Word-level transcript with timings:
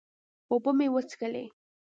اوبۀ 0.51 0.71
مې 0.77 0.87
وڅښلې 0.93 1.45